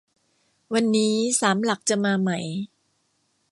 [0.73, 2.31] วันนี้ สามหลักจะมาไหม